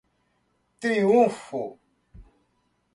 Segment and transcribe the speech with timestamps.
[0.81, 1.63] Triunfo